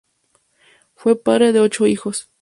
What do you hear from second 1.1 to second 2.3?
padre de ocho hijos.